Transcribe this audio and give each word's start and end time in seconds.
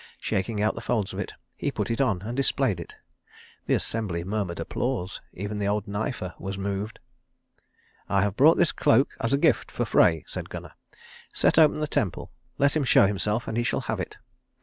Shaking 0.19 0.63
out 0.63 0.73
the 0.73 0.81
folds 0.81 1.13
of 1.13 1.19
it, 1.19 1.33
he 1.55 1.69
put 1.71 1.91
it 1.91 2.01
on 2.01 2.23
and 2.23 2.35
displayed 2.35 2.79
it. 2.79 2.95
The 3.67 3.75
assembly 3.75 4.23
murmured 4.23 4.59
applause; 4.59 5.21
even 5.31 5.59
the 5.59 5.67
old 5.67 5.85
knifer 5.87 6.33
was 6.39 6.57
moved. 6.57 6.97
"I 8.09 8.23
have 8.23 8.35
brought 8.35 8.57
this 8.57 8.71
cloak 8.71 9.15
as 9.19 9.31
a 9.31 9.37
gift 9.37 9.69
for 9.69 9.85
Frey," 9.85 10.25
said 10.27 10.49
Gunnar. 10.49 10.73
"Set 11.33 11.59
open 11.59 11.81
the 11.81 11.85
temple; 11.87 12.31
let 12.57 12.75
him 12.75 12.83
show 12.83 13.05
himself 13.05 13.47
and 13.47 13.57
he 13.57 13.63
shall 13.63 13.81
have 13.81 13.99
it. 13.99 14.17